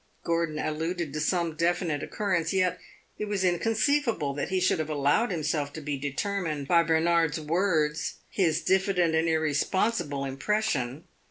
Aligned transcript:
Gordon 0.23 0.57
alluded 0.57 1.13
to 1.13 1.19
some 1.19 1.53
definite 1.55 2.01
occurrence, 2.01 2.51
yet 2.53 2.79
it 3.19 3.25
was 3.25 3.43
inconceivable 3.43 4.33
that 4.33 4.49
he 4.49 4.59
should 4.59 4.79
have 4.79 4.89
allowed 4.89 5.29
himself 5.29 5.71
to 5.73 5.79
be 5.81 5.95
determined 5.95 6.67
by 6.67 6.81
Bernard's 6.81 7.39
words 7.39 8.15
his 8.27 8.63
diffident 8.63 9.13
and 9.13 9.29
irresponsible 9.29 10.25
impression. 10.25 11.03